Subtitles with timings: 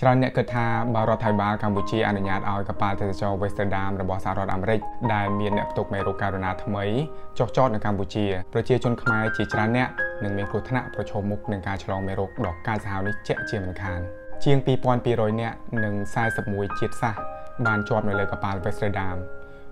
[0.00, 4.80] ច្រើនអ្នកគិតថាបើរដ្ឋាភិបាលកម្ពុជាអនុញ្ញាតឲ្យកប៉ាល់ទេសចរ Westerdam របស់សហរដ្ឋអាមេរិក
[5.14, 6.84] ដែលមានអ្នកផ្ទុកមេរោគកូវីដថ្មី
[7.38, 9.88] ចុះចតនៅកម្ពុជាប្រជាជនខ្មែរជាច្រើនអ្នក
[10.24, 14.00] នឹងមានគ្រោះថ្នាក់ប្រឈមមុខនឹងការឆ្លងមេរោគដ៏កាចសាហាវនេះជាក់ជាមិនខាន
[14.44, 14.56] ជាង
[14.98, 15.94] 2200នាក់និង
[16.36, 17.22] 41ជាតិសាសន៍
[17.66, 19.16] បានជាប់នៅលើកប៉ាល់ Westerdam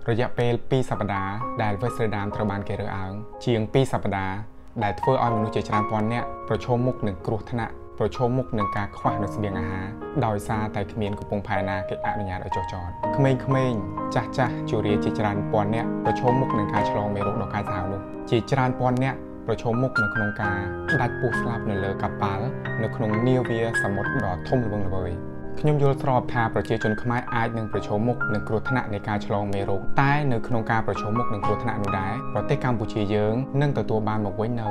[0.09, 3.13] រយៈពេល2សប្តាហ៍ដែល Westerdam ត្រូវបានគេរើសអើង
[3.45, 4.35] ជាង2សប្តាហ៍
[4.83, 9.87] ដែលធ្វើឲ្យមនុស្សជាច្រើនពាន់នាក់ប្រឈមមុខនឹងគ្រោះថ្នាក់ ប្រឈមមុខនឹងការខ្វះនូវស្បៀងអាហារ
[10.25, 13.79] ដោយសារតែគ្មានកំពង់ផែណាគេអនុញ្ញាតឲ្យចុះចតក្មេងៗ
[14.15, 20.57] ចាស់ចាស់ជរាជាច្រើនពាន់នាក់ប្រឈមមុខនឹងការឆ្លងមេរោគដ៏កាចសាហាវនោះជាច្រើនពាន់នាក់ប្រឈមមុខនៅក្នុងការ
[21.01, 22.45] ដាច់ពោះស្លាប់នៅលើកប៉ាល់
[22.83, 25.11] នៅក្នុងនាវាសមុទ្រដ៏ធំល្វឹងល្វើយ
[25.59, 34.69] ខ្ញុំយល់ស្របថាប្រជាជនខ្មែរអាចនឹងប្រឈមមុខនឹងគ្រោះថ្នាក់នៃការឆ្លងមេរោគតែនៅក្នុងការប្រឈមមុខនឹងគ្រោះថ្នាក់នោះដែរប្រទេសកម្ពុជាយើងនឹងទទួលបានមកវិញនៅ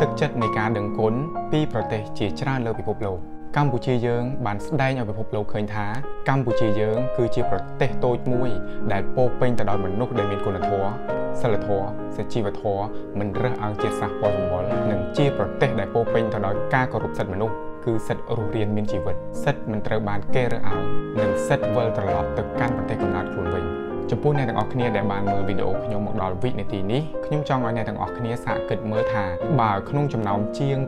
[0.00, 1.14] ទឹកចិត្តនៃការដឹងគុណ
[1.52, 3.18] ពីប្រទេសជាច្រើនលើពិភពលោក
[3.56, 5.86] កម្ពុជាយើងបានស្ដែងឲ្យពិភពលោកឃើញថា
[6.28, 8.50] កម្ពុជាយើងគឺជាប្រទេសតូចមួយ
[8.92, 10.90] ដែលពោពេញទៅដោយមនុស្សដែលមានគុណធម៌
[11.40, 12.84] សិលធម៌សុជីវធម៌
[13.18, 20.82] មិនរើសអើងជាតិសាសន៍ពណ៌សម្បុរនិងជាប្រទេសដែលពោពេញទៅដោយការគោរពសិទ្ធិមនុស្សគឺសិទ្ធិរស់រានមានជីវិតសិទ្ធិមិនត្រូវបានគេរើសអើង
[21.20, 29.24] និងសិទ្ធិវិលត្រឡប់ទៅកាន់ប្រទេសកំណើតខ្លួនវិញ ចំពោះអ្នកទាំងអស់គ្នាដែលបានមើលវីដេអូខ្ញុំមកដល់វិនាទីនេះខ្ញុំចង់ឲ្យអ្នកទាំងអស់គ្នាសាកគិតមើលថា
[29.60, 30.78] បើក្នុងចំណោមជាង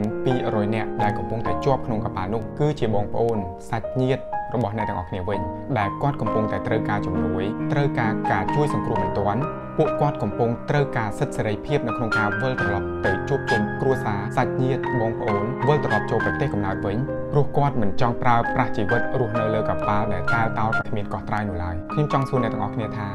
[0.00, 3.38] 2200នាក់ដែលកំពុងតែជាប់ក្នុងកប៉ាល់នោះគឺជាបងប្អូន
[3.70, 4.22] សាច់ញាតិ
[4.54, 5.40] របស់អ្នកទាំងអស់គ្នាវិញ
[5.78, 9.40] ដែលគាត់កំពុងតែត្រូវការជំនួយត្រូវការការជួយសង្គ្រោះបន្ទាន់
[9.82, 16.96] ពួកគាត់កំពុងត្រូវការសិទ្ធិសេរីភាពនៅក្នុងការវិលត្រឡប់ទៅជួបជុំគ្រួសារសាច់ញាតិបងប្អូនវិលត្រឡប់ចូលប្រទេសកំណើតវិញ
[17.32, 23.08] ព្រោះគាត់មិនចង់ប្រើប្រាស់ជីវិតរស់នៅលើកប៉ាល់ដែលតែលតោតគ្មានកោះត្រៃនោះឡើយខ្ញុំចង់សួរអ្នកទាំងអស់គ្នាថា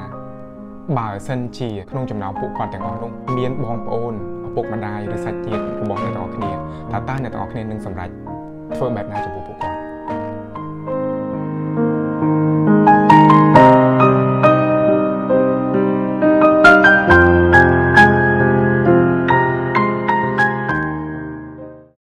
[0.97, 4.13] បើសិនជាក្នុងចំណោមពួកគាត់ទាំងអស់នោះមានបងប្អូន
[4.47, 8.09] ឪពុកម្ដាយឬសាច់ញាតិរបស់អ្នកទាំងអស់គ្នាតើតើអ្នកទាំងអស់គ្នានឹងសម្រេច
[8.75, 9.74] ធ្វើបែបណាចំពោះពួកគាត់